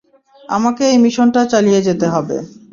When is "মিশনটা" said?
1.03-1.41